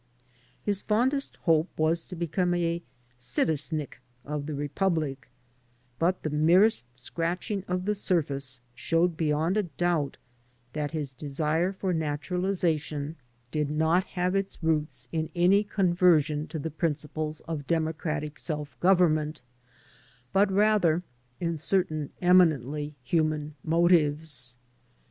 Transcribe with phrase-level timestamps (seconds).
[0.63, 2.81] His fondest hope was to become a
[3.19, 5.27] "citisnik" of the Republic,
[5.99, 10.17] but the merest scratching of the surface showed beyond a doubt
[10.73, 14.63] that his desire for naturalization 84 HOW DO YOU LIKE AMERICA?'* did not have its
[14.63, 19.41] roots in any conversion to the principles of democratic self government,
[20.33, 21.03] but rather
[21.39, 24.57] in certain eminently human motives.